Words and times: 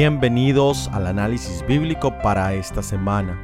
Bienvenidos 0.00 0.88
al 0.92 1.08
análisis 1.08 1.66
bíblico 1.66 2.16
para 2.22 2.54
esta 2.54 2.84
semana. 2.84 3.36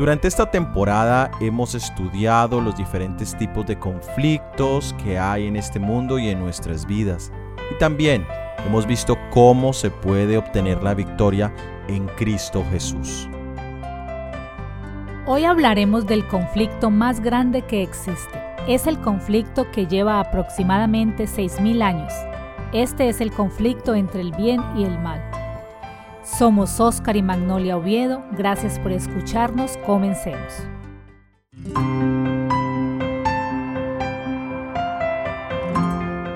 Durante 0.00 0.26
esta 0.26 0.50
temporada 0.50 1.30
hemos 1.40 1.76
estudiado 1.76 2.60
los 2.60 2.76
diferentes 2.76 3.38
tipos 3.38 3.64
de 3.66 3.78
conflictos 3.78 4.96
que 5.04 5.16
hay 5.16 5.46
en 5.46 5.54
este 5.54 5.78
mundo 5.78 6.18
y 6.18 6.28
en 6.28 6.40
nuestras 6.40 6.86
vidas. 6.86 7.30
Y 7.70 7.78
también 7.78 8.26
hemos 8.66 8.84
visto 8.84 9.16
cómo 9.30 9.72
se 9.72 9.92
puede 9.92 10.36
obtener 10.36 10.82
la 10.82 10.92
victoria 10.92 11.54
en 11.86 12.08
Cristo 12.16 12.64
Jesús. 12.72 13.28
Hoy 15.24 15.44
hablaremos 15.44 16.04
del 16.04 16.26
conflicto 16.26 16.90
más 16.90 17.20
grande 17.20 17.62
que 17.62 17.84
existe. 17.84 18.42
Es 18.66 18.88
el 18.88 18.98
conflicto 18.98 19.70
que 19.70 19.86
lleva 19.86 20.18
aproximadamente 20.18 21.26
6.000 21.26 21.80
años. 21.80 22.12
Este 22.72 23.08
es 23.08 23.20
el 23.20 23.30
conflicto 23.30 23.94
entre 23.94 24.22
el 24.22 24.32
bien 24.32 24.60
y 24.76 24.82
el 24.82 24.98
mal. 24.98 25.35
Somos 26.26 26.80
Óscar 26.80 27.16
y 27.16 27.22
Magnolia 27.22 27.76
Oviedo. 27.76 28.20
Gracias 28.32 28.80
por 28.80 28.90
escucharnos. 28.90 29.76
Comencemos. 29.86 30.54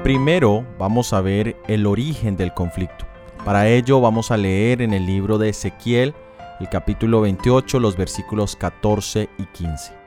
Primero 0.05 0.65
vamos 0.79 1.13
a 1.13 1.21
ver 1.21 1.57
el 1.67 1.87
origen 1.87 2.37
del 2.37 2.55
conflicto. 2.55 3.05
Para 3.45 3.69
ello 3.69 4.01
vamos 4.01 4.31
a 4.31 4.37
leer 4.37 4.81
en 4.81 4.93
el 4.95 5.07
libro 5.07 5.39
de 5.39 5.49
Ezequiel 5.49 6.15
el 6.61 6.69
capítulo 6.69 7.23
28, 7.23 7.81
los 7.81 7.97
versículos 7.97 8.55
14 8.55 9.29
y 9.39 9.45
15. 9.47 10.00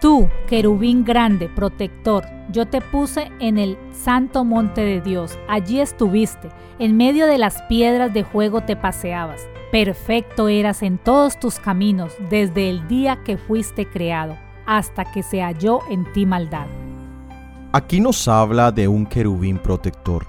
Tú, 0.00 0.28
querubín 0.46 1.04
grande, 1.04 1.48
protector, 1.48 2.24
yo 2.52 2.66
te 2.66 2.82
puse 2.82 3.30
en 3.40 3.56
el 3.56 3.78
santo 3.92 4.44
monte 4.44 4.82
de 4.82 5.00
Dios. 5.00 5.38
Allí 5.48 5.80
estuviste, 5.80 6.50
en 6.78 6.98
medio 6.98 7.26
de 7.26 7.38
las 7.38 7.62
piedras 7.62 8.12
de 8.12 8.22
juego 8.22 8.60
te 8.60 8.76
paseabas. 8.76 9.48
Perfecto 9.72 10.48
eras 10.48 10.82
en 10.82 10.98
todos 10.98 11.40
tus 11.40 11.58
caminos 11.58 12.12
desde 12.28 12.68
el 12.68 12.86
día 12.88 13.22
que 13.24 13.38
fuiste 13.38 13.86
creado, 13.86 14.36
hasta 14.66 15.10
que 15.10 15.22
se 15.22 15.40
halló 15.40 15.80
en 15.90 16.10
ti 16.12 16.26
maldad. 16.26 16.66
Aquí 17.72 17.98
nos 18.00 18.28
habla 18.28 18.72
de 18.72 18.88
un 18.88 19.06
querubín 19.06 19.58
protector. 19.58 20.26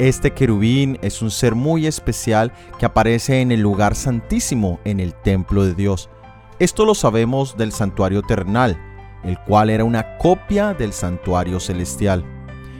Este 0.00 0.32
querubín 0.32 0.98
es 1.02 1.22
un 1.22 1.30
ser 1.30 1.54
muy 1.54 1.86
especial 1.86 2.52
que 2.80 2.86
aparece 2.86 3.40
en 3.40 3.52
el 3.52 3.60
lugar 3.60 3.94
santísimo 3.94 4.80
en 4.84 4.98
el 4.98 5.14
templo 5.14 5.64
de 5.64 5.74
Dios. 5.74 6.10
Esto 6.58 6.84
lo 6.84 6.94
sabemos 6.94 7.56
del 7.56 7.72
santuario 7.72 8.22
terrenal, 8.22 8.76
el 9.24 9.38
cual 9.40 9.70
era 9.70 9.84
una 9.84 10.16
copia 10.18 10.74
del 10.74 10.92
santuario 10.92 11.60
celestial. 11.60 12.24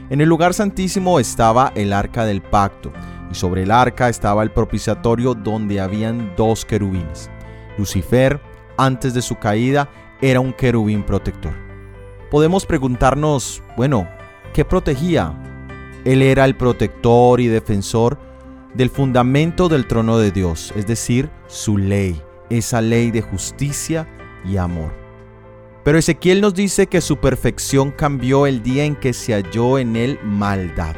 En 0.09 0.21
el 0.21 0.29
lugar 0.29 0.53
santísimo 0.53 1.19
estaba 1.19 1.71
el 1.75 1.91
arca 1.91 2.25
del 2.25 2.41
pacto, 2.41 2.91
y 3.31 3.35
sobre 3.35 3.63
el 3.63 3.71
arca 3.71 4.09
estaba 4.09 4.43
el 4.43 4.51
propiciatorio 4.51 5.33
donde 5.33 5.81
habían 5.81 6.33
dos 6.35 6.63
querubines. 6.63 7.29
Lucifer, 7.77 8.39
antes 8.77 9.13
de 9.13 9.21
su 9.21 9.35
caída, 9.35 9.89
era 10.21 10.39
un 10.39 10.53
querubín 10.53 11.03
protector. 11.03 11.53
Podemos 12.29 12.65
preguntarnos, 12.65 13.63
bueno, 13.75 14.07
¿qué 14.53 14.63
protegía? 14.63 15.33
Él 16.05 16.21
era 16.21 16.45
el 16.45 16.55
protector 16.55 17.41
y 17.41 17.47
defensor 17.47 18.19
del 18.73 18.89
fundamento 18.89 19.69
del 19.69 19.87
trono 19.87 20.17
de 20.17 20.31
Dios, 20.31 20.73
es 20.75 20.85
decir, 20.85 21.29
su 21.47 21.77
ley, 21.77 22.21
esa 22.49 22.81
ley 22.81 23.09
de 23.09 23.21
justicia 23.21 24.07
y 24.45 24.57
amor. 24.57 25.04
Pero 25.85 25.99
Ezequiel 25.99 26.41
nos 26.41 26.55
dice 26.55 26.87
que 26.87 26.99
su 26.99 27.17
perfección 27.17 27.91
cambió 27.91 28.47
el 28.47 28.63
día 28.63 28.85
en 28.85 28.95
que 28.95 29.13
se 29.13 29.33
halló 29.33 29.77
en 29.77 29.95
él 29.95 30.19
maldad. 30.23 30.95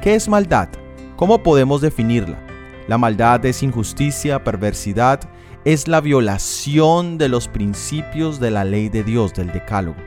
¿Qué 0.00 0.14
es 0.14 0.28
maldad? 0.28 0.68
¿Cómo 1.16 1.42
podemos 1.42 1.80
definirla? 1.80 2.38
La 2.86 2.96
maldad 2.96 3.44
es 3.44 3.64
injusticia, 3.64 4.44
perversidad, 4.44 5.28
es 5.64 5.88
la 5.88 6.00
violación 6.00 7.18
de 7.18 7.28
los 7.28 7.48
principios 7.48 8.38
de 8.38 8.52
la 8.52 8.64
ley 8.64 8.88
de 8.88 9.02
Dios, 9.02 9.34
del 9.34 9.50
decálogo. 9.50 9.98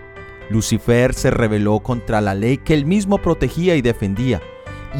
Lucifer 0.50 1.13
se 1.13 1.29
rebeló 1.29 1.81
contra 1.81 2.22
la 2.22 2.34
ley 2.34 2.59
que 2.59 2.75
él 2.75 2.85
mismo 2.85 3.17
protegía 3.17 3.75
y 3.75 3.81
defendía. 3.81 4.41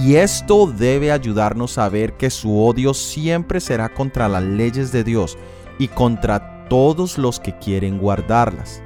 Y 0.04 0.16
esto 0.16 0.68
debe 0.68 1.14
ayudarnos 1.14 1.78
a 1.78 1.88
ver 1.88 2.18
que 2.18 2.30
su 2.30 2.62
odio 2.62 2.94
siempre 2.94 3.62
será 3.62 3.88
contra 3.88 4.28
las 4.28 4.44
leyes 4.44 4.92
de 4.92 5.06
Dios 5.06 5.38
y 5.80 5.88
contra 5.88 6.68
todos 6.68 7.18
los 7.18 7.40
que 7.40 7.58
quieren 7.58 8.00
guardarlas. 8.00 8.82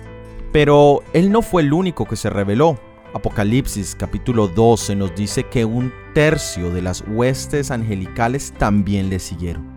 Pero 0.52 1.02
él 1.14 1.32
no 1.32 1.42
fue 1.42 1.62
el 1.62 1.74
único 1.74 2.06
que 2.06 2.16
se 2.16 2.30
rebeló. 2.30 2.78
Apocalipsis 3.14 3.96
capítulo 3.96 4.48
12 4.48 4.96
nos 4.96 5.16
dice 5.16 5.44
que 5.44 5.66
un 5.66 5.94
tercio 6.14 6.72
de 6.72 6.82
las 6.82 7.04
huestes 7.08 7.72
angelicales 7.72 8.54
también 8.58 9.10
le 9.10 9.20
siguieron. 9.20 9.70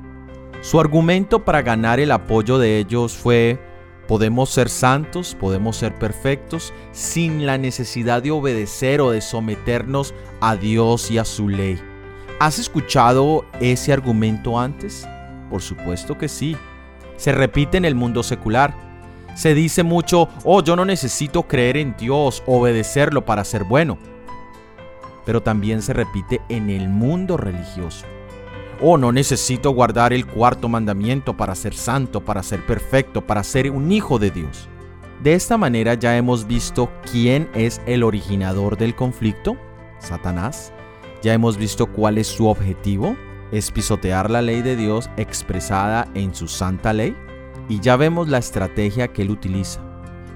Su 0.60 0.80
argumento 0.80 1.44
para 1.44 1.62
ganar 1.62 2.00
el 2.00 2.10
apoyo 2.10 2.58
de 2.58 2.78
ellos 2.78 3.14
fue, 3.14 3.58
podemos 4.08 4.50
ser 4.50 4.68
santos, 4.68 5.36
podemos 5.38 5.76
ser 5.76 5.94
perfectos, 5.96 6.72
sin 6.92 7.44
la 7.44 7.58
necesidad 7.58 8.22
de 8.22 8.30
obedecer 8.30 9.00
o 9.00 9.10
de 9.10 9.20
someternos 9.20 10.14
a 10.40 10.56
Dios 10.56 11.10
y 11.10 11.18
a 11.18 11.24
su 11.24 11.48
ley. 11.48 11.78
¿Has 12.40 12.58
escuchado 12.58 13.44
ese 13.60 13.92
argumento 13.92 14.58
antes? 14.58 15.06
Por 15.50 15.62
supuesto 15.62 16.18
que 16.18 16.28
sí. 16.28 16.56
Se 17.16 17.30
repite 17.30 17.76
en 17.76 17.84
el 17.84 17.94
mundo 17.94 18.22
secular. 18.22 18.83
Se 19.34 19.52
dice 19.54 19.82
mucho, 19.82 20.28
oh, 20.44 20.62
yo 20.62 20.76
no 20.76 20.84
necesito 20.84 21.42
creer 21.42 21.76
en 21.76 21.96
Dios, 21.96 22.42
obedecerlo 22.46 23.24
para 23.24 23.44
ser 23.44 23.64
bueno. 23.64 23.98
Pero 25.26 25.42
también 25.42 25.82
se 25.82 25.92
repite 25.92 26.40
en 26.48 26.70
el 26.70 26.88
mundo 26.88 27.36
religioso. 27.36 28.06
Oh, 28.80 28.96
no 28.96 29.12
necesito 29.12 29.70
guardar 29.70 30.12
el 30.12 30.26
cuarto 30.26 30.68
mandamiento 30.68 31.36
para 31.36 31.54
ser 31.54 31.74
santo, 31.74 32.20
para 32.20 32.42
ser 32.42 32.64
perfecto, 32.64 33.26
para 33.26 33.42
ser 33.42 33.70
un 33.70 33.90
hijo 33.90 34.18
de 34.18 34.30
Dios. 34.30 34.68
De 35.22 35.34
esta 35.34 35.56
manera 35.56 35.94
ya 35.94 36.16
hemos 36.16 36.46
visto 36.46 36.90
quién 37.10 37.48
es 37.54 37.80
el 37.86 38.02
originador 38.02 38.76
del 38.76 38.94
conflicto, 38.94 39.56
Satanás. 39.98 40.72
Ya 41.22 41.32
hemos 41.32 41.56
visto 41.56 41.86
cuál 41.86 42.18
es 42.18 42.26
su 42.26 42.46
objetivo, 42.46 43.16
es 43.50 43.70
pisotear 43.70 44.30
la 44.30 44.42
ley 44.42 44.62
de 44.62 44.76
Dios 44.76 45.08
expresada 45.16 46.08
en 46.14 46.34
su 46.34 46.46
santa 46.46 46.92
ley 46.92 47.16
y 47.68 47.80
ya 47.80 47.96
vemos 47.96 48.28
la 48.28 48.38
estrategia 48.38 49.08
que 49.08 49.22
él 49.22 49.30
utiliza, 49.30 49.80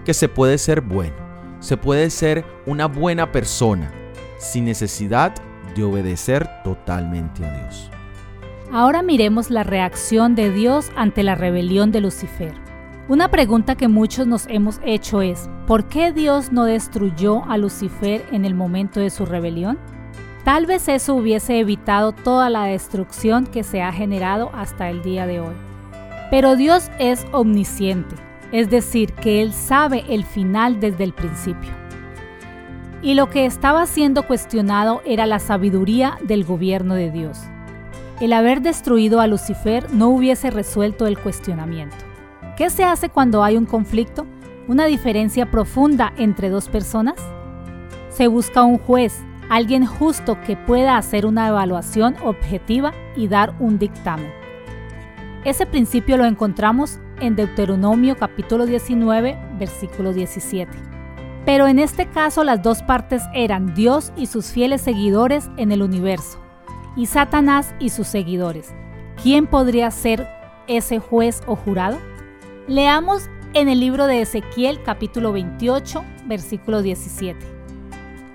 que 0.05 0.15
se 0.15 0.28
puede 0.28 0.59
ser 0.59 0.81
bueno, 0.81 1.16
se 1.61 1.77
puede 1.77 2.11
ser 2.11 2.44
una 2.66 2.87
buena 2.87 3.33
persona 3.33 3.93
sin 4.39 4.65
necesidad 4.65 5.34
de 5.75 5.84
obedecer 5.84 6.49
totalmente 6.65 7.44
a 7.44 7.59
Dios. 7.59 7.91
Ahora 8.71 9.03
miremos 9.03 9.50
la 9.50 9.62
reacción 9.62 10.34
de 10.34 10.50
Dios 10.50 10.91
ante 10.94 11.22
la 11.22 11.34
rebelión 11.34 11.91
de 11.91 12.00
Lucifer. 12.00 12.55
Una 13.09 13.31
pregunta 13.31 13.75
que 13.75 13.89
muchos 13.89 14.27
nos 14.27 14.47
hemos 14.49 14.81
hecho 14.84 15.22
es, 15.22 15.49
¿por 15.66 15.89
qué 15.89 16.12
Dios 16.12 16.53
no 16.53 16.65
destruyó 16.65 17.45
a 17.47 17.56
Lucifer 17.56 18.22
en 18.31 18.45
el 18.45 18.55
momento 18.55 19.00
de 19.00 19.09
su 19.09 19.25
rebelión? 19.25 19.78
Tal 20.45 20.66
vez 20.66 20.89
eso 20.89 21.15
hubiese 21.15 21.59
evitado 21.59 22.12
toda 22.12 22.50
la 22.50 22.65
destrucción 22.65 23.47
que 23.47 23.65
se 23.65 23.83
ha 23.83 23.93
generado 23.93 24.50
hasta 24.55 24.91
el 24.91 25.03
día 25.03 25.27
de 25.27 25.41
hoy. 25.41 25.67
Pero 26.31 26.56
Dios 26.56 26.91
es 26.99 27.27
omnisciente, 27.33 28.15
es 28.53 28.69
decir, 28.69 29.15
que 29.15 29.41
Él 29.41 29.53
sabe 29.53 30.05
el 30.09 30.25
final 30.25 30.78
desde 30.78 31.05
el 31.05 31.15
principio. 31.15 31.71
Y 33.00 33.15
lo 33.15 33.31
que 33.31 33.47
estaba 33.47 33.87
siendo 33.87 34.27
cuestionado 34.27 35.00
era 35.06 35.25
la 35.25 35.39
sabiduría 35.39 36.19
del 36.22 36.44
gobierno 36.44 36.94
de 36.94 37.11
Dios. 37.11 37.39
El 38.21 38.33
haber 38.33 38.61
destruido 38.61 39.21
a 39.21 39.27
Lucifer 39.27 39.91
no 39.93 40.09
hubiese 40.09 40.50
resuelto 40.50 41.06
el 41.06 41.19
cuestionamiento. 41.19 41.97
¿Qué 42.56 42.69
se 42.71 42.84
hace 42.84 43.09
cuando 43.09 43.45
hay 43.45 43.56
un 43.56 43.66
conflicto? 43.66 44.27
¿Una 44.66 44.87
diferencia 44.87 45.50
profunda 45.50 46.12
entre 46.16 46.50
dos 46.50 46.69
personas? 46.69 47.15
Se 48.10 48.27
busca 48.27 48.65
un 48.65 48.78
juez, 48.78 49.22
alguien 49.49 49.87
justo 49.87 50.37
que 50.45 50.56
pueda 50.56 50.97
hacer 50.99 51.25
una 51.25 51.49
evaluación 51.49 52.16
objetiva 52.24 52.92
y 53.16 53.28
dar 53.28 53.54
un 53.60 53.78
dictamen. 53.78 54.37
Ese 55.48 55.65
principio 55.65 56.18
lo 56.18 56.27
encontramos 56.27 56.98
en 57.22 57.34
Deuteronomio 57.34 58.18
capítulo 58.18 58.66
19, 58.66 59.39
versículo 59.59 60.12
17. 60.12 60.71
Pero 61.47 61.66
en 61.66 61.78
este 61.78 62.04
caso 62.04 62.45
las 62.45 62.62
dos 62.62 62.83
partes 62.83 63.22
eran 63.33 63.74
Dios 63.74 64.12
y 64.15 64.27
sus 64.27 64.48
fieles 64.48 64.83
seguidores 64.83 65.48
en 65.56 65.72
el 65.72 65.80
universo, 65.80 66.39
y 66.97 67.06
Satanás 67.06 67.74
y 67.80 67.89
sus 67.89 68.09
seguidores. 68.09 68.74
¿Quién 69.22 69.47
podría 69.47 69.91
ser 69.91 70.28
ese 70.66 70.98
juez 70.98 71.41
o 71.47 71.56
jurado? 71.56 71.97
Leamos 72.66 73.30
en 73.54 73.71
el 73.71 73.80
libro 73.80 74.06
de 74.06 74.21
Ezequiel 74.21 74.83
capítulo 74.83 75.33
28, 75.33 76.04
versículo 76.27 76.83
17. 76.83 77.39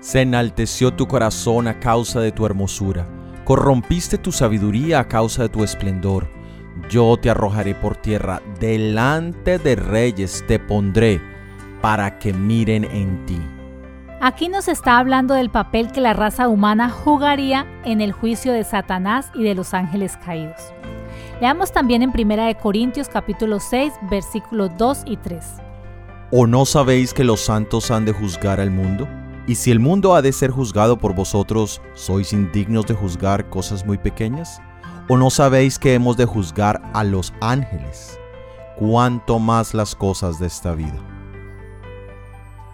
Se 0.00 0.22
enalteció 0.22 0.92
tu 0.92 1.06
corazón 1.06 1.68
a 1.68 1.78
causa 1.78 2.18
de 2.18 2.32
tu 2.32 2.44
hermosura, 2.44 3.06
corrompiste 3.44 4.18
tu 4.18 4.32
sabiduría 4.32 4.98
a 4.98 5.06
causa 5.06 5.42
de 5.42 5.48
tu 5.48 5.62
esplendor 5.62 6.33
yo 6.88 7.16
te 7.16 7.30
arrojaré 7.30 7.74
por 7.74 7.96
tierra, 7.96 8.42
delante 8.60 9.58
de 9.58 9.76
reyes 9.76 10.44
te 10.46 10.58
pondré 10.58 11.20
para 11.80 12.18
que 12.18 12.32
miren 12.32 12.84
en 12.84 13.26
ti. 13.26 13.40
Aquí 14.20 14.48
nos 14.48 14.68
está 14.68 14.98
hablando 14.98 15.34
del 15.34 15.50
papel 15.50 15.92
que 15.92 16.00
la 16.00 16.14
raza 16.14 16.48
humana 16.48 16.88
jugaría 16.88 17.66
en 17.84 18.00
el 18.00 18.12
juicio 18.12 18.52
de 18.52 18.64
Satanás 18.64 19.30
y 19.34 19.42
de 19.42 19.54
los 19.54 19.74
ángeles 19.74 20.16
caídos. 20.16 20.72
Leamos 21.40 21.72
también 21.72 22.02
en 22.02 22.10
1 22.10 22.58
Corintios 22.62 23.08
capítulo 23.08 23.60
6 23.60 23.92
versículos 24.08 24.70
2 24.78 25.02
y 25.06 25.16
3. 25.18 25.44
¿O 26.30 26.46
no 26.46 26.64
sabéis 26.64 27.12
que 27.12 27.22
los 27.22 27.40
santos 27.40 27.90
han 27.90 28.06
de 28.06 28.12
juzgar 28.12 28.60
al 28.60 28.70
mundo? 28.70 29.06
Y 29.46 29.56
si 29.56 29.70
el 29.70 29.78
mundo 29.78 30.14
ha 30.14 30.22
de 30.22 30.32
ser 30.32 30.50
juzgado 30.50 30.96
por 30.96 31.14
vosotros, 31.14 31.82
¿sois 31.92 32.32
indignos 32.32 32.86
de 32.86 32.94
juzgar 32.94 33.50
cosas 33.50 33.84
muy 33.84 33.98
pequeñas? 33.98 34.62
¿O 35.06 35.18
no 35.18 35.28
sabéis 35.28 35.78
que 35.78 35.92
hemos 35.92 36.16
de 36.16 36.24
juzgar 36.24 36.80
a 36.94 37.04
los 37.04 37.34
ángeles? 37.42 38.18
¿Cuánto 38.78 39.38
más 39.38 39.74
las 39.74 39.94
cosas 39.94 40.38
de 40.38 40.46
esta 40.46 40.74
vida? 40.74 40.96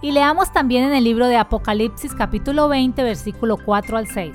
Y 0.00 0.12
leamos 0.12 0.52
también 0.52 0.84
en 0.84 0.94
el 0.94 1.02
libro 1.02 1.26
de 1.26 1.36
Apocalipsis 1.36 2.14
capítulo 2.14 2.68
20 2.68 3.02
versículo 3.02 3.56
4 3.56 3.96
al 3.96 4.06
6. 4.06 4.32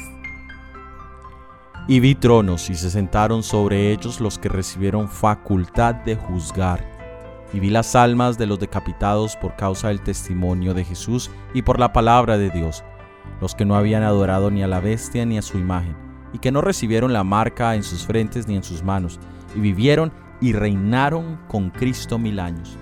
Y 1.87 2.01
vi 2.01 2.15
tronos 2.15 2.69
y 2.69 2.75
se 2.75 2.89
sentaron 2.89 3.43
sobre 3.43 3.93
ellos 3.93 4.19
los 4.19 4.37
que 4.37 4.49
recibieron 4.49 5.07
facultad 5.07 5.95
de 5.95 6.17
juzgar. 6.17 6.85
Y 7.53 7.61
vi 7.61 7.69
las 7.69 7.95
almas 7.95 8.37
de 8.37 8.45
los 8.45 8.59
decapitados 8.59 9.37
por 9.37 9.55
causa 9.55 9.87
del 9.87 10.01
testimonio 10.01 10.73
de 10.73 10.83
Jesús 10.83 11.31
y 11.53 11.61
por 11.61 11.79
la 11.79 11.93
palabra 11.93 12.37
de 12.37 12.49
Dios, 12.49 12.83
los 13.39 13.55
que 13.55 13.63
no 13.63 13.77
habían 13.77 14.03
adorado 14.03 14.51
ni 14.51 14.63
a 14.63 14.67
la 14.67 14.81
bestia 14.81 15.25
ni 15.25 15.37
a 15.37 15.41
su 15.41 15.57
imagen, 15.57 16.04
y 16.35 16.37
que 16.37 16.51
no 16.51 16.59
recibieron 16.59 17.13
la 17.13 17.23
marca 17.23 17.75
en 17.75 17.83
sus 17.83 18.05
frentes 18.05 18.45
ni 18.45 18.57
en 18.57 18.63
sus 18.63 18.83
manos, 18.83 19.21
y 19.55 19.61
vivieron 19.61 20.11
y 20.41 20.51
reinaron 20.51 21.39
con 21.47 21.69
Cristo 21.69 22.19
mil 22.19 22.41
años. 22.41 22.77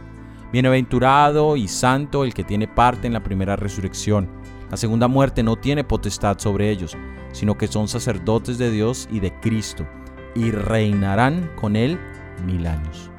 Bienaventurado 0.52 1.56
y 1.56 1.68
santo 1.68 2.24
el 2.24 2.34
que 2.34 2.44
tiene 2.44 2.68
parte 2.68 3.06
en 3.06 3.14
la 3.14 3.22
primera 3.22 3.56
resurrección. 3.56 4.28
La 4.72 4.78
segunda 4.78 5.08
muerte 5.08 5.44
no 5.44 5.56
tiene 5.56 5.84
potestad 5.84 6.40
sobre 6.40 6.72
ellos, 6.72 6.98
sino 7.32 7.56
que 7.56 7.68
son 7.68 7.88
sacerdotes 7.88 8.58
de 8.58 8.72
Dios 8.72 9.08
y 9.12 9.20
de 9.20 9.32
Cristo, 9.40 9.86
y 10.34 10.50
reinarán 10.50 11.52
con 11.56 11.76
él 11.76 12.00
mil 12.48 12.66
años. 12.66 13.12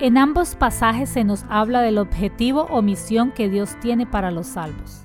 En 0.00 0.16
ambos 0.16 0.54
pasajes 0.54 1.10
se 1.10 1.22
nos 1.22 1.44
habla 1.50 1.82
del 1.82 1.98
objetivo 1.98 2.62
o 2.70 2.80
misión 2.80 3.30
que 3.32 3.50
Dios 3.50 3.76
tiene 3.78 4.06
para 4.06 4.30
los 4.30 4.46
salvos. 4.46 5.04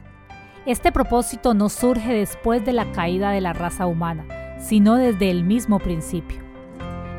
Este 0.65 0.93
propósito 0.93 1.53
no 1.53 1.67
surge 1.67 2.13
después 2.13 2.63
de 2.63 2.71
la 2.71 2.89
caída 2.93 3.31
de 3.31 3.41
la 3.41 3.51
raza 3.51 3.85
humana, 3.85 4.25
sino 4.59 4.95
desde 4.95 5.29
el 5.29 5.43
mismo 5.43 5.77
principio. 5.79 6.41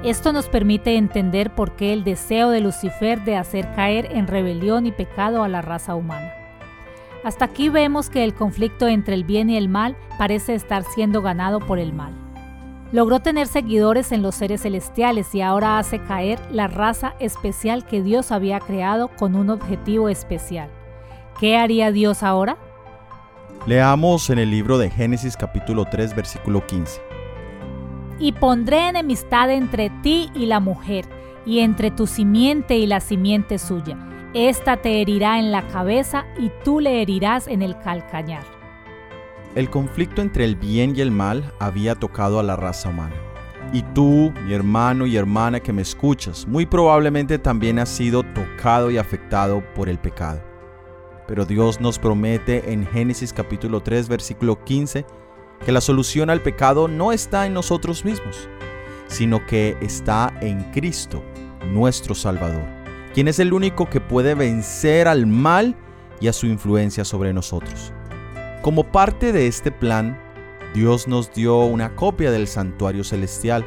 Esto 0.03 0.33
nos 0.33 0.49
permite 0.49 0.97
entender 0.97 1.55
por 1.55 1.77
qué 1.77 1.93
el 1.93 2.05
deseo 2.05 2.49
de 2.49 2.61
Lucifer 2.61 3.23
de 3.23 3.37
hacer 3.37 3.71
caer 3.75 4.09
en 4.13 4.29
rebelión 4.29 4.87
y 4.87 4.93
pecado 4.93 5.43
a 5.43 5.49
la 5.49 5.61
raza 5.61 5.95
humana. 5.95 6.33
Hasta 7.23 7.45
aquí 7.45 7.69
vemos 7.69 8.09
que 8.09 8.25
el 8.25 8.35
conflicto 8.35 8.89
entre 8.89 9.13
el 9.15 9.25
bien 9.25 9.51
y 9.51 9.59
el 9.59 9.69
mal 9.69 9.95
parece 10.19 10.55
estar 10.55 10.83
siendo 10.83 11.21
ganado 11.21 11.61
por 11.61 11.79
el 11.79 11.93
mal. 11.93 12.15
Logró 12.93 13.21
tener 13.21 13.47
seguidores 13.47 14.11
en 14.13 14.23
los 14.23 14.37
seres 14.37 14.63
celestiales 14.63 15.35
y 15.35 15.43
ahora 15.43 15.79
hace 15.79 16.03
caer 16.03 16.39
la 16.51 16.67
raza 16.67 17.15
especial 17.19 17.85
que 17.85 18.03
Dios 18.03 18.33
había 18.33 18.59
creado 18.61 19.09
con 19.09 19.35
un 19.35 19.51
objetivo 19.51 20.09
especial. 20.09 20.71
¿Qué 21.39 21.59
haría 21.59 21.93
Dios 21.93 22.23
ahora? 22.23 22.57
Leamos 23.67 24.31
en 24.31 24.39
el 24.39 24.51
libro 24.51 24.79
de 24.79 24.91
Génesis 24.91 25.37
capítulo 25.37 25.85
3 25.87 26.15
versículo 26.15 26.67
15 26.67 27.15
y 28.19 28.33
pondré 28.33 28.89
enemistad 28.89 29.51
entre 29.51 29.91
ti 30.03 30.31
y 30.35 30.47
la 30.47 30.61
mujer, 30.61 31.05
y 31.47 31.61
entre 31.61 31.91
tu 31.91 32.07
simiente 32.07 32.77
y 32.77 32.87
la 32.87 33.01
simiente 33.01 33.59
suya. 33.59 33.99
Esta 34.33 34.79
te 34.79 35.01
herirá 35.01 35.39
en 35.39 35.53
la 35.53 35.67
cabeza 35.69 36.25
y 36.39 36.51
tú 36.65 36.81
le 36.81 37.03
herirás 37.03 37.47
en 37.47 37.63
el 37.63 37.79
calcañar. 37.79 38.45
El 39.55 39.71
conflicto 39.71 40.23
entre 40.23 40.45
el 40.45 40.57
bien 40.57 40.95
y 40.97 41.01
el 41.01 41.11
mal 41.11 41.53
había 41.61 41.95
tocado 41.95 42.41
a 42.41 42.43
la 42.43 42.57
raza 42.57 42.89
humana. 42.89 43.15
Y 43.73 43.83
tú, 43.83 44.33
mi 44.45 44.53
hermano 44.53 45.07
y 45.07 45.17
hermana 45.17 45.61
que 45.61 45.73
me 45.73 45.83
escuchas, 45.83 46.47
muy 46.47 46.67
probablemente 46.67 47.39
también 47.39 47.79
has 47.79 47.89
sido 47.89 48.23
tocado 48.23 48.91
y 48.91 48.99
afectado 48.99 49.63
por 49.75 49.89
el 49.89 49.99
pecado. 49.99 50.54
Pero 51.27 51.47
Dios 51.47 51.81
nos 51.81 51.99
promete 51.99 52.73
en 52.73 52.87
Génesis 52.87 53.33
capítulo 53.33 53.83
3 53.83 54.09
versículo 54.09 54.63
15 54.63 55.07
que 55.65 55.73
la 55.73 55.81
solución 55.81 56.29
al 56.29 56.43
pecado 56.43 56.89
no 56.89 57.13
está 57.13 57.47
en 57.47 57.55
nosotros 57.55 58.05
mismos, 58.05 58.49
sino 59.07 59.47
que 59.47 59.77
está 59.81 60.37
en 60.43 60.71
Cristo, 60.73 61.23
nuestro 61.71 62.15
Salvador, 62.15 62.65
quien 63.15 63.29
es 63.29 63.39
el 63.39 63.55
único 63.55 63.89
que 63.89 64.01
puede 64.01 64.35
vencer 64.35 65.09
al 65.09 65.27
mal 65.27 65.75
y 66.21 66.29
a 66.29 66.35
su 66.35 66.47
influencia 66.47 67.05
sobre 67.05 67.33
nosotros. 67.33 67.93
Como 68.61 68.85
parte 68.85 69.33
de 69.33 69.47
este 69.47 69.71
plan, 69.71 70.21
Dios 70.75 71.09
nos 71.09 71.33
dio 71.33 71.61
una 71.61 71.95
copia 71.95 72.31
del 72.31 72.49
santuario 72.49 73.05
celestial 73.05 73.65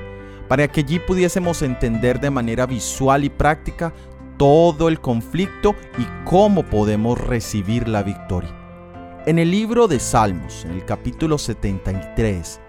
para 0.47 0.67
que 0.67 0.81
allí 0.81 0.99
pudiésemos 0.99 1.61
entender 1.61 2.19
de 2.19 2.29
manera 2.29 2.65
visual 2.65 3.23
y 3.23 3.29
práctica 3.29 3.93
todo 4.37 4.87
el 4.87 4.99
conflicto 5.01 5.75
y 5.97 6.05
cómo 6.25 6.63
podemos 6.63 7.19
recibir 7.19 7.87
la 7.87 8.03
victoria. 8.03 8.53
En 9.25 9.39
el 9.39 9.51
libro 9.51 9.87
de 9.87 9.99
Salmos, 9.99 10.63
en 10.65 10.71
el 10.71 10.85
capítulo 10.85 11.37
73, 11.37 12.61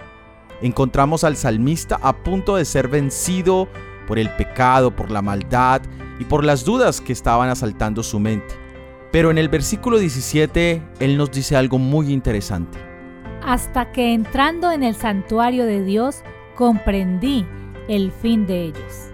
encontramos 0.62 1.22
al 1.22 1.36
salmista 1.36 2.00
a 2.02 2.16
punto 2.16 2.56
de 2.56 2.64
ser 2.64 2.88
vencido 2.88 3.68
por 4.08 4.18
el 4.18 4.30
pecado, 4.30 4.90
por 4.96 5.10
la 5.10 5.22
maldad 5.22 5.82
y 6.18 6.24
por 6.24 6.44
las 6.44 6.64
dudas 6.64 7.00
que 7.00 7.12
estaban 7.12 7.48
asaltando 7.48 8.02
su 8.02 8.18
mente. 8.18 8.54
Pero 9.12 9.30
en 9.30 9.38
el 9.38 9.48
versículo 9.48 9.98
17, 9.98 10.82
él 11.00 11.16
nos 11.16 11.30
dice 11.30 11.56
algo 11.56 11.78
muy 11.78 12.12
interesante. 12.12 12.78
Hasta 13.42 13.92
que 13.92 14.12
entrando 14.12 14.72
en 14.72 14.82
el 14.82 14.96
santuario 14.96 15.64
de 15.64 15.84
Dios, 15.84 16.22
comprendí 16.56 17.46
el 17.88 18.10
fin 18.10 18.46
de 18.46 18.64
ellos. 18.64 19.10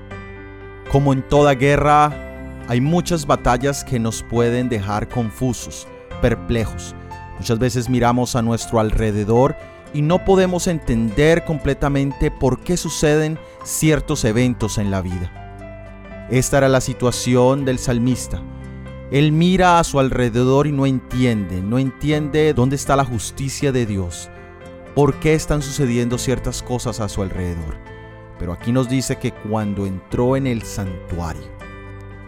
Como 0.91 1.13
en 1.13 1.23
toda 1.23 1.55
guerra, 1.55 2.34
hay 2.69 2.81
muchas 2.81 3.27
batallas 3.27 3.85
que 3.85 3.99
nos 3.99 4.23
pueden 4.23 4.69
dejar 4.69 5.09
confusos, 5.09 5.87
perplejos, 6.21 6.95
Muchas 7.39 7.59
veces 7.59 7.89
miramos 7.89 8.37
a 8.37 8.43
nuestro 8.43 8.81
alrededor 8.81 9.57
y 9.93 10.03
no 10.03 10.25
podemos 10.25 10.67
entender 10.67 11.45
completamente 11.45 12.31
por 12.31 12.61
qué 12.61 12.77
suceden 12.77 13.39
ciertos 13.65 14.25
eventos 14.25 14.79
en 14.79 14.91
la 14.91 15.03
vida. 15.03 16.27
Esta 16.31 16.59
era 16.59 16.69
la 16.69 16.81
situación 16.81 17.65
del 17.65 17.79
salmista. 17.79 18.43
Él 19.11 19.33
mira 19.33 19.79
a 19.79 19.85
su 19.85 20.01
alrededor 20.01 20.67
y 20.67 20.73
no 20.73 20.87
entiende, 20.87 21.61
no 21.61 21.79
entiende 21.79 22.55
dónde 22.55 22.77
está 22.77 22.97
la 22.97 23.05
justicia 23.05 23.73
de 23.73 23.85
Dios, 23.85 24.31
por 24.95 25.21
qué 25.21 25.35
están 25.35 25.61
sucediendo 25.61 26.19
ciertas 26.19 26.63
cosas 26.63 27.01
a 27.01 27.09
su 27.09 27.23
alrededor. 27.23 27.77
Pero 28.39 28.53
aquí 28.53 28.73
nos 28.73 28.89
dice 28.89 29.17
que 29.17 29.33
cuando 29.33 29.87
entró 29.87 30.37
en 30.37 30.47
el 30.47 30.63
santuario, 30.63 31.54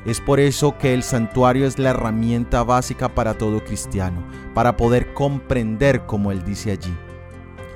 es 0.06 0.20
por 0.20 0.38
eso 0.38 0.78
que 0.78 0.94
el 0.94 1.02
santuario 1.02 1.66
es 1.66 1.80
la 1.80 1.90
herramienta 1.90 2.62
básica 2.62 3.12
para 3.12 3.34
todo 3.34 3.64
cristiano, 3.64 4.24
para 4.54 4.76
poder 4.76 5.12
comprender 5.14 6.06
como 6.06 6.30
Él 6.30 6.44
dice 6.44 6.70
allí. 6.70 6.96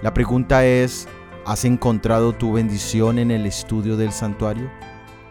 La 0.01 0.15
pregunta 0.15 0.65
es, 0.65 1.09
¿has 1.45 1.65
encontrado 1.65 2.33
tu 2.33 2.53
bendición 2.53 3.19
en 3.19 3.33
el 3.33 3.47
estudio 3.47 3.97
del 3.97 4.13
santuario? 4.13 4.71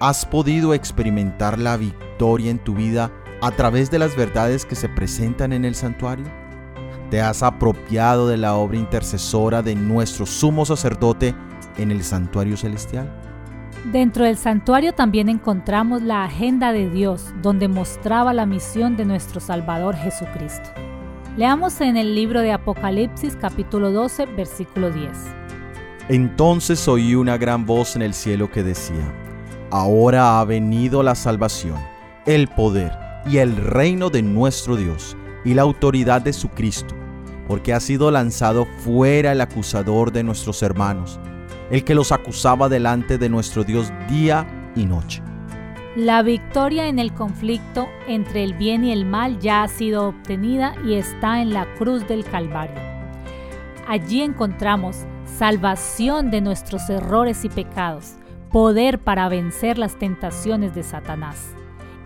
¿Has 0.02 0.26
podido 0.26 0.74
experimentar 0.74 1.58
la 1.58 1.78
victoria 1.78 2.52
en 2.52 2.60
tu 2.60 2.76
vida 2.76 3.12
a 3.42 3.52
través 3.52 3.90
de 3.90 4.00
las 4.00 4.18
verdades 4.18 4.66
que 4.66 4.76
se 4.76 4.90
presentan 4.90 5.54
en 5.54 5.64
el 5.64 5.76
santuario? 5.76 6.26
¿Te 7.10 7.22
has 7.22 7.44
apropiado 7.44 8.28
de 8.28 8.36
la 8.36 8.56
obra 8.56 8.78
intercesora 8.78 9.62
de 9.62 9.74
nuestro 9.74 10.26
sumo 10.26 10.66
sacerdote 10.66 11.34
en 11.78 11.92
el 11.92 12.04
santuario 12.04 12.58
celestial? 12.58 13.19
Dentro 13.86 14.26
del 14.26 14.38
santuario 14.38 14.94
también 14.94 15.30
encontramos 15.30 16.02
la 16.02 16.26
agenda 16.26 16.74
de 16.74 16.90
Dios, 16.90 17.34
donde 17.42 17.70
mostraba 17.70 18.34
la 18.34 18.46
misión 18.46 18.98
de 18.98 19.06
nuestro 19.06 19.40
Salvador 19.40 19.96
Jesucristo. 19.96 20.70
Leamos 21.38 21.80
en 21.80 21.96
el 21.96 22.14
libro 22.14 22.42
de 22.42 22.52
Apocalipsis 22.52 23.38
capítulo 23.38 23.92
12, 23.92 24.26
versículo 24.26 24.92
10. 24.92 25.10
Entonces 26.10 26.86
oí 26.90 27.16
una 27.16 27.38
gran 27.38 27.66
voz 27.66 27.96
en 27.96 28.02
el 28.02 28.14
cielo 28.14 28.52
que 28.52 28.64
decía, 28.64 29.14
Ahora 29.72 30.40
ha 30.40 30.46
venido 30.46 31.02
la 31.02 31.16
salvación, 31.16 31.78
el 32.26 32.50
poder 32.50 32.92
y 33.26 33.38
el 33.38 33.56
reino 33.56 34.10
de 34.10 34.22
nuestro 34.22 34.76
Dios 34.76 35.16
y 35.46 35.54
la 35.54 35.62
autoridad 35.62 36.22
de 36.22 36.34
su 36.34 36.50
Cristo, 36.50 36.96
porque 37.48 37.74
ha 37.74 37.80
sido 37.80 38.12
lanzado 38.12 38.68
fuera 38.84 39.32
el 39.32 39.40
acusador 39.40 40.12
de 40.12 40.24
nuestros 40.24 40.62
hermanos 40.64 41.20
el 41.70 41.84
que 41.84 41.96
los 41.96 42.12
acusaba 42.12 42.70
delante 42.70 43.18
de 43.18 43.30
nuestro 43.30 43.64
Dios 43.64 43.92
día 44.10 44.48
y 44.76 44.86
noche. 44.86 45.22
La 45.96 46.22
victoria 46.22 46.88
en 46.88 47.00
el 47.00 47.14
conflicto 47.14 47.88
entre 48.08 48.44
el 48.44 48.54
bien 48.54 48.86
y 48.86 48.92
el 48.92 49.06
mal 49.06 49.40
ya 49.40 49.64
ha 49.64 49.68
sido 49.68 50.08
obtenida 50.08 50.76
y 50.86 50.94
está 50.94 51.42
en 51.42 51.54
la 51.54 51.66
cruz 51.76 52.08
del 52.08 52.24
Calvario. 52.24 52.80
Allí 53.88 54.22
encontramos 54.22 55.06
salvación 55.26 56.32
de 56.32 56.42
nuestros 56.42 56.90
errores 56.90 57.44
y 57.44 57.50
pecados, 57.50 58.16
poder 58.52 59.00
para 59.00 59.30
vencer 59.30 59.78
las 59.78 59.98
tentaciones 59.98 60.76
de 60.76 60.84
Satanás 60.84 61.56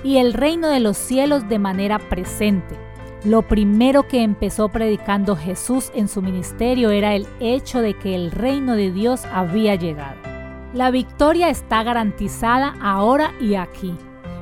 y 0.03 0.17
el 0.17 0.34
reino 0.34 0.70
de 0.70 0.79
los 0.79 0.98
cielos 0.98 1.48
de 1.48 1.60
manera 1.60 1.98
presente, 1.98 2.77
Lo 3.25 3.42
primero 3.42 4.06
que 4.06 4.22
empezó 4.22 4.68
predicando 4.68 5.38
Jesús 5.38 5.92
en 5.96 6.10
su 6.10 6.22
ministerio 6.22 6.89
era 6.89 7.15
el 7.15 7.25
hecho 7.39 7.80
de 7.80 7.94
que 7.94 8.15
el 8.15 8.32
reino 8.32 8.75
de 8.75 8.92
Dios 8.92 9.24
había 9.32 9.75
llegado. 9.75 10.18
La 10.74 10.92
victoria 10.92 11.50
está 11.50 11.84
garantizada 11.84 12.75
ahora 12.82 13.32
y 13.39 13.56
aquí. 13.56 13.96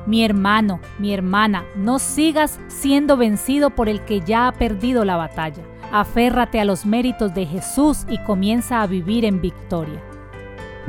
Mi 0.06 0.24
hermano, 0.24 0.80
mi 0.98 1.14
hermana, 1.14 1.64
no 1.76 2.00
sigas 2.00 2.58
siendo 2.66 3.16
vencido 3.16 3.70
por 3.70 3.88
el 3.88 4.04
que 4.04 4.20
ya 4.20 4.48
ha 4.48 4.52
perdido 4.52 5.04
la 5.04 5.16
batalla. 5.16 5.62
Aférrate 5.92 6.58
a 6.58 6.64
los 6.64 6.84
méritos 6.84 7.34
de 7.34 7.46
Jesús 7.46 8.04
y 8.08 8.18
comienza 8.24 8.82
a 8.82 8.88
vivir 8.88 9.24
en 9.24 9.40
victoria. 9.40 10.02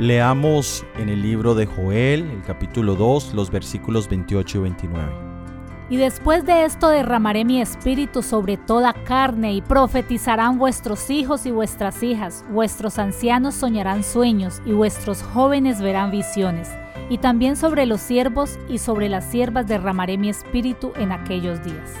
Leamos 0.00 0.84
en 0.98 1.10
el 1.10 1.22
libro 1.22 1.54
de 1.54 1.66
Joel, 1.66 2.28
el 2.28 2.42
capítulo 2.42 2.96
2, 2.96 3.34
los 3.34 3.52
versículos 3.52 4.08
28 4.08 4.58
y 4.58 4.60
29. 4.62 5.33
Y 5.94 5.96
después 5.96 6.44
de 6.44 6.64
esto 6.64 6.88
derramaré 6.88 7.44
mi 7.44 7.62
espíritu 7.62 8.24
sobre 8.24 8.56
toda 8.56 8.92
carne 9.04 9.52
y 9.52 9.62
profetizarán 9.62 10.58
vuestros 10.58 11.08
hijos 11.08 11.46
y 11.46 11.52
vuestras 11.52 12.02
hijas, 12.02 12.44
vuestros 12.50 12.98
ancianos 12.98 13.54
soñarán 13.54 14.02
sueños 14.02 14.60
y 14.66 14.72
vuestros 14.72 15.22
jóvenes 15.22 15.80
verán 15.80 16.10
visiones. 16.10 16.68
Y 17.10 17.18
también 17.18 17.54
sobre 17.54 17.86
los 17.86 18.00
siervos 18.00 18.58
y 18.68 18.78
sobre 18.78 19.08
las 19.08 19.24
siervas 19.24 19.68
derramaré 19.68 20.18
mi 20.18 20.30
espíritu 20.30 20.92
en 20.96 21.12
aquellos 21.12 21.62
días. 21.62 21.92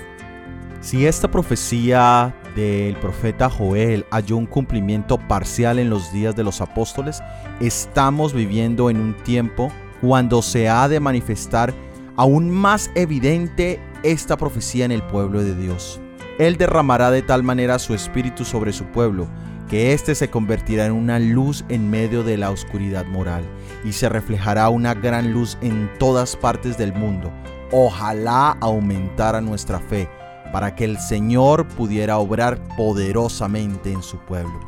Si 0.80 1.06
esta 1.06 1.30
profecía 1.30 2.34
del 2.56 2.96
profeta 2.96 3.48
Joel 3.48 4.06
halló 4.10 4.38
un 4.38 4.46
cumplimiento 4.46 5.18
parcial 5.18 5.78
en 5.78 5.88
los 5.88 6.12
días 6.12 6.34
de 6.34 6.42
los 6.42 6.60
apóstoles, 6.60 7.22
estamos 7.60 8.32
viviendo 8.32 8.90
en 8.90 8.98
un 8.98 9.14
tiempo 9.22 9.70
cuando 10.00 10.42
se 10.42 10.68
ha 10.68 10.88
de 10.88 10.98
manifestar 10.98 11.72
aún 12.16 12.50
más 12.50 12.90
evidente 12.94 13.80
esta 14.02 14.36
profecía 14.36 14.84
en 14.84 14.92
el 14.92 15.02
pueblo 15.02 15.42
de 15.42 15.54
Dios. 15.54 16.00
Él 16.38 16.56
derramará 16.56 17.10
de 17.10 17.22
tal 17.22 17.42
manera 17.42 17.78
su 17.78 17.94
espíritu 17.94 18.44
sobre 18.44 18.72
su 18.72 18.84
pueblo, 18.86 19.28
que 19.68 19.92
éste 19.92 20.14
se 20.14 20.30
convertirá 20.30 20.86
en 20.86 20.92
una 20.92 21.18
luz 21.18 21.64
en 21.68 21.90
medio 21.90 22.22
de 22.22 22.36
la 22.36 22.50
oscuridad 22.50 23.06
moral, 23.06 23.44
y 23.84 23.92
se 23.92 24.08
reflejará 24.08 24.68
una 24.68 24.94
gran 24.94 25.32
luz 25.32 25.56
en 25.60 25.90
todas 25.98 26.36
partes 26.36 26.76
del 26.76 26.92
mundo. 26.92 27.32
Ojalá 27.72 28.56
aumentara 28.60 29.40
nuestra 29.40 29.80
fe, 29.80 30.08
para 30.52 30.74
que 30.74 30.84
el 30.84 30.98
Señor 30.98 31.66
pudiera 31.66 32.18
obrar 32.18 32.60
poderosamente 32.76 33.90
en 33.90 34.02
su 34.02 34.18
pueblo. 34.18 34.60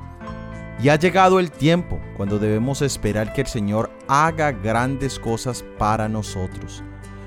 Y 0.83 0.89
ha 0.89 0.97
llegado 0.97 1.41
el 1.41 1.51
tiempo 1.51 2.01
cuando 2.17 2.39
debemos 2.39 2.83
esperar 2.83 3.33
que 3.33 3.43
el 3.43 3.47
Señor 3.47 3.91
haga 4.09 4.53
grandes 4.53 5.19
cosas 5.19 5.65
para 5.79 6.09
nosotros. 6.09 6.83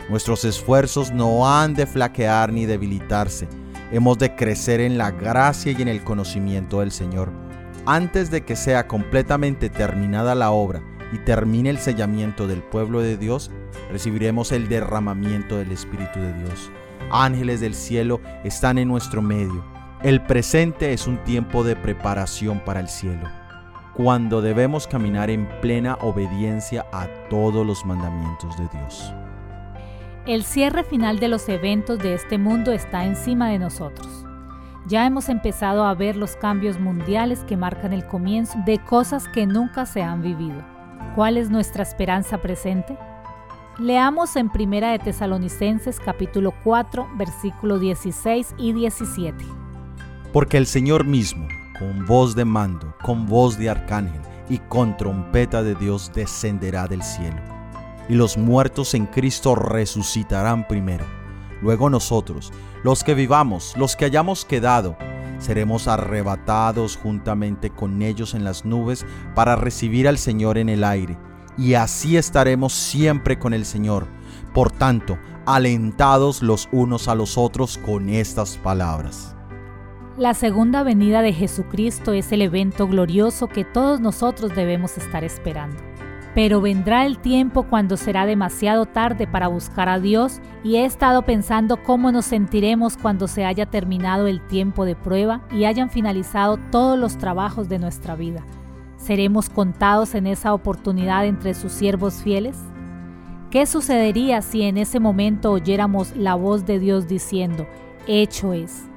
Nuestros 0.10 0.44
esfuerzos 0.44 1.12
no 1.12 1.48
han 1.48 1.76
de 1.76 1.86
flaquear 1.86 2.52
ni 2.52 2.66
debilitarse. 2.66 3.48
Hemos 3.92 4.18
de 4.18 4.36
crecer 4.36 4.82
en 4.82 4.98
la 4.98 5.12
gracia 5.12 5.72
y 5.72 5.82
en 5.82 5.88
el 5.88 6.04
conocimiento 6.04 6.80
del 6.80 6.92
Señor. 6.92 7.32
Antes 7.86 8.32
de 8.32 8.42
que 8.42 8.56
sea 8.56 8.88
completamente 8.88 9.70
terminada 9.70 10.34
la 10.34 10.50
obra 10.50 10.82
y 11.14 11.20
termine 11.20 11.70
el 11.70 11.78
sellamiento 11.78 12.48
del 12.48 12.64
pueblo 12.64 13.02
de 13.02 13.18
Dios, 13.18 13.52
recibiremos 13.92 14.52
el 14.52 14.68
derramamiento 14.68 15.58
del 15.58 15.72
Espíritu 15.72 16.20
de 16.20 16.34
Dios. 16.34 16.72
Ángeles 17.12 17.60
del 17.60 17.76
cielo 17.76 18.20
están 18.44 18.80
en 18.80 18.88
nuestro 18.88 19.22
medio. 19.22 19.64
El 20.02 20.24
presente 20.24 20.92
es 20.92 21.06
un 21.06 21.24
tiempo 21.24 21.64
de 21.64 21.76
preparación 21.76 22.62
para 22.66 22.80
el 22.80 22.90
cielo, 22.90 23.28
cuando 23.96 24.42
debemos 24.42 24.88
caminar 24.88 25.30
en 25.30 25.48
plena 25.62 26.00
obediencia 26.02 26.86
a 26.92 27.08
todos 27.30 27.66
los 27.66 27.86
mandamientos 27.86 28.58
de 28.58 28.68
Dios. 28.72 29.14
El 30.30 30.44
cierre 30.44 30.84
final 30.84 31.18
de 31.18 31.28
los 31.28 31.50
eventos 31.50 31.98
de 31.98 32.14
este 32.14 32.38
mundo 32.38 32.72
está 32.72 33.04
encima 33.04 33.50
de 33.50 33.58
nosotros. 33.58 34.28
Ya 34.86 35.08
hemos 35.08 35.28
empezado 35.28 35.84
a 35.84 35.96
ver 35.96 36.16
los 36.16 36.36
cambios 36.36 36.80
mundiales 36.80 37.40
que 37.46 37.58
marcan 37.58 37.94
el 37.94 38.06
comienzo 38.06 38.60
de 38.64 38.78
cosas 38.78 39.28
que 39.28 39.48
nunca 39.48 39.88
se 39.88 40.04
han 40.04 40.22
vivido. 40.22 40.64
¿Cuál 41.16 41.38
es 41.38 41.50
nuestra 41.50 41.82
esperanza 41.82 42.38
presente? 42.38 42.96
Leamos 43.80 44.36
en 44.36 44.52
Primera 44.52 44.92
de 44.92 45.00
Tesalonicenses 45.00 46.00
capítulo 46.00 46.54
4, 46.64 47.10
versículos 47.18 47.82
16 47.82 48.54
y 48.60 48.74
17. 48.74 49.44
Porque 50.32 50.58
el 50.58 50.68
Señor 50.68 51.06
mismo, 51.06 51.48
con 51.80 52.06
voz 52.06 52.36
de 52.36 52.46
mando, 52.46 52.94
con 53.02 53.26
voz 53.26 53.58
de 53.58 53.72
arcángel 53.72 54.22
y 54.48 54.60
con 54.60 54.96
trompeta 54.96 55.64
de 55.64 55.74
Dios 55.74 56.12
descenderá 56.14 56.86
del 56.88 57.02
cielo 57.02 57.59
y 58.10 58.16
los 58.16 58.38
muertos 58.38 58.96
en 58.96 59.06
Cristo 59.06 59.56
resucitarán 59.56 60.68
primero. 60.68 61.06
Luego 61.62 61.90
nosotros, 61.90 62.52
los 62.84 63.04
que 63.04 63.14
vivamos, 63.14 63.76
los 63.78 63.96
que 63.96 64.06
hayamos 64.06 64.44
quedado, 64.44 64.98
seremos 65.38 65.88
arrebatados 65.88 66.98
juntamente 66.98 67.70
con 67.70 68.02
ellos 68.02 68.34
en 68.34 68.44
las 68.44 68.66
nubes 68.66 69.06
para 69.36 69.56
recibir 69.56 70.08
al 70.08 70.18
Señor 70.18 70.58
en 70.58 70.70
el 70.70 70.84
aire, 70.84 71.18
y 71.58 71.76
así 71.76 72.18
estaremos 72.18 72.74
siempre 72.74 73.38
con 73.38 73.54
el 73.54 73.66
Señor. 73.66 74.08
Por 74.54 74.72
tanto, 74.72 75.18
alentados 75.46 76.42
los 76.42 76.70
unos 76.72 77.08
a 77.08 77.16
los 77.16 77.38
otros 77.38 77.78
con 77.78 78.10
estas 78.10 78.58
palabras. 78.58 79.36
La 80.18 80.34
segunda 80.34 80.84
venida 80.84 81.22
de 81.22 81.32
Jesucristo 81.32 82.14
es 82.14 82.32
el 82.32 82.42
evento 82.42 82.88
glorioso 82.88 83.48
que 83.48 83.64
todos 83.64 84.02
nosotros 84.02 84.54
debemos 84.56 84.98
estar 84.98 85.24
esperando. 85.24 85.78
Pero 86.36 86.62
vendrá 86.62 87.06
el 87.06 87.20
tiempo 87.20 87.64
cuando 87.64 87.98
será 87.98 88.26
demasiado 88.26 88.86
tarde 88.86 89.26
para 89.26 89.48
buscar 89.48 89.90
a 89.90 90.00
Dios 90.00 90.40
y 90.64 90.76
he 90.76 90.86
estado 90.86 91.24
pensando 91.24 91.82
cómo 91.84 92.12
nos 92.12 92.26
sentiremos 92.26 92.98
cuando 92.98 93.28
se 93.28 93.46
haya 93.46 93.66
terminado 93.66 94.28
el 94.28 94.46
tiempo 94.48 94.86
de 94.86 94.96
prueba 94.96 95.42
y 95.52 95.66
hayan 95.66 95.90
finalizado 95.90 96.58
todos 96.72 97.00
los 97.00 97.18
trabajos 97.18 97.68
de 97.68 97.80
nuestra 97.80 98.16
vida. 98.16 98.44
¿Seremos 98.98 99.50
contados 99.50 100.14
en 100.14 100.28
esa 100.28 100.54
oportunidad 100.54 101.26
entre 101.26 101.56
sus 101.56 101.72
siervos 101.72 102.22
fieles? 102.22 102.58
¿Qué 103.50 103.66
sucedería 103.66 104.44
si 104.44 104.62
en 104.62 104.78
ese 104.78 105.00
momento 105.00 105.52
oyéramos 105.52 106.16
la 106.16 106.36
voz 106.36 106.66
de 106.68 106.78
Dios 106.78 107.08
diciendo, 107.08 107.66
hecho 108.06 108.54
es? 108.54 108.88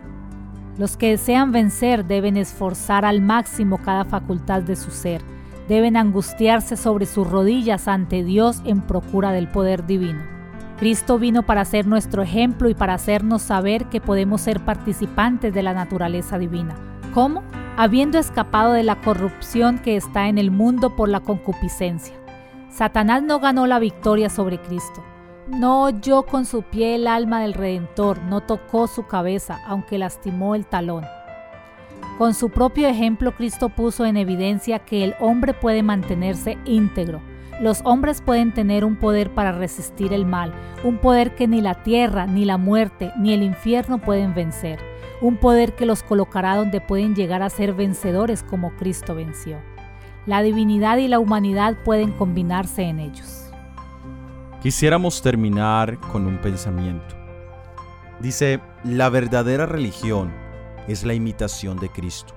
Los 0.77 0.99
que 0.99 1.11
desean 1.11 1.53
vencer 1.53 2.05
deben 2.05 2.37
esforzar 2.37 3.07
al 3.07 3.23
máximo 3.23 3.79
cada 3.79 4.05
facultad 4.05 4.63
de 4.63 4.77
su 4.77 4.91
ser 4.91 5.23
deben 5.73 5.97
angustiarse 5.97 6.77
sobre 6.77 7.07
sus 7.07 7.27
rodillas 7.27 7.89
ante 7.89 8.23
Dios 8.23 8.61
en 8.67 8.83
procura 8.83 9.33
del 9.33 9.49
poder 9.49 9.87
divino. 9.87 10.21
Cristo 10.77 11.19
vino 11.19 11.45
para 11.45 11.65
ser 11.65 11.87
nuestro 11.87 12.21
ejemplo 12.21 12.69
y 12.69 12.75
para 12.75 12.93
hacernos 12.93 13.41
saber 13.41 13.87
que 13.87 13.99
podemos 13.99 14.43
ser 14.43 14.61
participantes 14.61 15.55
de 15.55 15.63
la 15.63 15.73
naturaleza 15.73 16.37
divina. 16.37 16.75
¿Cómo? 17.15 17.43
Habiendo 17.79 18.19
escapado 18.19 18.75
de 18.75 18.83
la 18.83 19.01
corrupción 19.01 19.79
que 19.79 19.97
está 19.97 20.29
en 20.29 20.37
el 20.37 20.51
mundo 20.51 20.95
por 20.95 21.09
la 21.09 21.21
concupiscencia. 21.21 22.15
Satanás 22.69 23.23
no 23.23 23.41
ganó 23.41 23.67
la 23.67 23.79
victoria 23.79 24.29
sobre 24.29 24.61
Cristo. 24.61 25.03
No 25.49 25.85
oyó 25.85 26.25
con 26.25 26.45
su 26.45 26.65
pie 26.65 26.97
el 26.97 27.07
alma 27.07 27.41
del 27.41 27.55
Redentor, 27.55 28.21
no 28.25 28.43
tocó 28.43 28.89
su 28.89 29.07
cabeza, 29.07 29.59
aunque 29.67 29.97
lastimó 29.97 30.55
el 30.55 30.67
talón. 30.67 31.07
Con 32.19 32.35
su 32.35 32.51
propio 32.51 32.89
ejemplo, 32.89 33.33
Cristo 33.33 33.71
puso 33.71 34.05
en 34.05 34.17
evidencia 34.17 34.81
que 34.81 35.03
el 35.03 35.15
hombre 35.19 35.55
puede 35.55 35.83
mantenerse 35.83 36.59
íntegro. 36.67 37.21
Los 37.61 37.81
hombres 37.85 38.21
pueden 38.21 38.53
tener 38.53 38.85
un 38.85 38.97
poder 38.97 39.31
para 39.31 39.53
resistir 39.53 40.13
el 40.13 40.27
mal, 40.27 40.53
un 40.85 40.99
poder 40.99 41.35
que 41.35 41.49
ni 41.49 41.61
la 41.61 41.83
tierra, 41.83 42.27
ni 42.27 42.45
la 42.45 42.59
muerte, 42.59 43.13
ni 43.19 43.33
el 43.33 43.43
infierno 43.43 43.99
pueden 43.99 44.35
vencer, 44.35 44.79
un 45.21 45.37
poder 45.37 45.75
que 45.75 45.87
los 45.87 46.03
colocará 46.03 46.57
donde 46.57 46.81
pueden 46.81 47.15
llegar 47.15 47.43
a 47.43 47.51
ser 47.51 47.73
vencedores 47.73 48.43
como 48.43 48.73
Cristo 48.77 49.15
venció. 49.15 49.59
La 50.27 50.43
divinidad 50.43 50.99
y 50.99 51.09
la 51.09 51.19
humanidad 51.19 51.77
pueden 51.83 52.13
combinarse 52.13 52.83
en 52.83 53.01
ellos. 53.01 53.51
Quisiéramos 54.63 55.23
terminar 55.23 55.99
con 55.99 56.27
un 56.27 56.39
pensamiento. 56.39 57.17
Dice, 58.21 58.61
la 58.85 59.09
verdadera 59.09 59.67
religión 59.67 60.42
es 60.89 61.05
la 61.05 61.15
imitación 61.15 61.79
de 61.79 61.89
Cristo. 61.91 62.35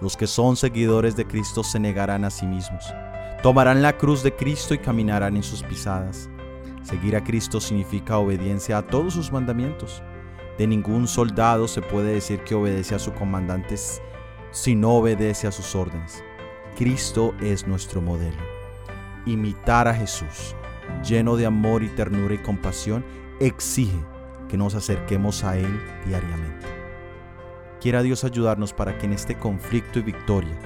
Los 0.00 0.16
que 0.16 0.26
son 0.26 0.56
seguidores 0.56 1.16
de 1.16 1.26
Cristo 1.26 1.64
se 1.64 1.78
negarán 1.80 2.24
a 2.24 2.30
sí 2.30 2.46
mismos, 2.46 2.84
tomarán 3.42 3.82
la 3.82 3.96
cruz 3.96 4.22
de 4.22 4.34
Cristo 4.34 4.74
y 4.74 4.78
caminarán 4.78 5.36
en 5.36 5.42
sus 5.42 5.62
pisadas. 5.62 6.28
Seguir 6.82 7.16
a 7.16 7.24
Cristo 7.24 7.60
significa 7.60 8.18
obediencia 8.18 8.78
a 8.78 8.86
todos 8.86 9.14
sus 9.14 9.32
mandamientos. 9.32 10.02
De 10.56 10.66
ningún 10.66 11.06
soldado 11.06 11.68
se 11.68 11.82
puede 11.82 12.14
decir 12.14 12.40
que 12.40 12.54
obedece 12.54 12.94
a 12.94 12.98
su 12.98 13.12
comandante 13.12 13.76
si 14.50 14.74
no 14.74 14.94
obedece 14.94 15.46
a 15.46 15.52
sus 15.52 15.74
órdenes. 15.74 16.22
Cristo 16.76 17.34
es 17.40 17.66
nuestro 17.66 18.00
modelo. 18.00 18.42
Imitar 19.26 19.88
a 19.88 19.94
Jesús, 19.94 20.54
lleno 21.04 21.36
de 21.36 21.46
amor 21.46 21.82
y 21.82 21.88
ternura 21.88 22.34
y 22.34 22.38
compasión, 22.38 23.04
exige 23.40 23.98
que 24.48 24.56
nos 24.56 24.74
acerquemos 24.74 25.44
a 25.44 25.58
Él 25.58 25.80
diariamente. 26.06 26.77
Quiera 27.80 28.02
Dios 28.02 28.24
ayudarnos 28.24 28.72
para 28.72 28.98
que 28.98 29.06
en 29.06 29.12
este 29.12 29.36
conflicto 29.36 30.00
y 30.00 30.02
victoria 30.02 30.58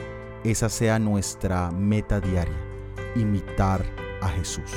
esa 0.45 0.69
sea 0.69 0.99
nuestra 0.99 1.71
meta 1.71 2.21
diaria, 2.21 2.57
imitar 3.15 3.85
a 4.23 4.29
Jesús. 4.29 4.73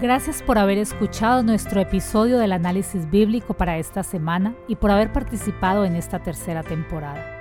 Gracias 0.00 0.42
por 0.42 0.58
haber 0.58 0.78
escuchado 0.78 1.42
nuestro 1.42 1.80
episodio 1.80 2.38
del 2.38 2.52
análisis 2.52 3.10
bíblico 3.10 3.54
para 3.54 3.78
esta 3.78 4.02
semana 4.02 4.54
y 4.68 4.76
por 4.76 4.90
haber 4.90 5.12
participado 5.12 5.84
en 5.84 5.96
esta 5.96 6.20
tercera 6.20 6.62
temporada. 6.62 7.38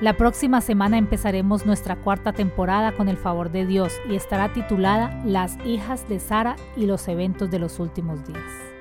La 0.00 0.16
próxima 0.16 0.60
semana 0.60 0.98
empezaremos 0.98 1.66
nuestra 1.66 1.96
cuarta 1.96 2.32
temporada 2.32 2.92
con 2.92 3.08
el 3.08 3.16
favor 3.16 3.50
de 3.50 3.66
Dios 3.66 3.92
y 4.08 4.16
estará 4.16 4.52
titulada 4.52 5.20
Las 5.24 5.58
hijas 5.66 6.08
de 6.08 6.20
Sara 6.20 6.56
y 6.76 6.86
los 6.86 7.06
eventos 7.06 7.50
de 7.50 7.58
los 7.58 7.78
últimos 7.78 8.24
días. 8.26 8.73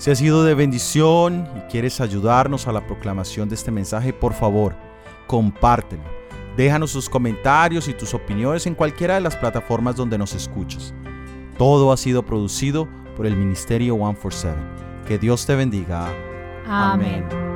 Si 0.00 0.10
ha 0.10 0.14
sido 0.14 0.44
de 0.44 0.54
bendición 0.54 1.46
y 1.54 1.60
quieres 1.70 2.00
ayudarnos 2.00 2.66
a 2.66 2.72
la 2.72 2.86
proclamación 2.86 3.50
de 3.50 3.54
este 3.54 3.70
mensaje, 3.70 4.14
por 4.14 4.32
favor, 4.32 4.74
compártelo. 5.26 6.02
Déjanos 6.56 6.90
sus 6.90 7.06
comentarios 7.06 7.86
y 7.86 7.92
tus 7.92 8.14
opiniones 8.14 8.66
en 8.66 8.74
cualquiera 8.74 9.16
de 9.16 9.20
las 9.20 9.36
plataformas 9.36 9.96
donde 9.96 10.16
nos 10.16 10.32
escuchas. 10.32 10.94
Todo 11.58 11.92
ha 11.92 11.98
sido 11.98 12.24
producido 12.24 12.88
por 13.14 13.26
el 13.26 13.36
Ministerio 13.36 13.94
147. 13.96 14.56
Que 15.06 15.18
Dios 15.18 15.44
te 15.44 15.54
bendiga. 15.54 16.08
Amén. 16.66 17.49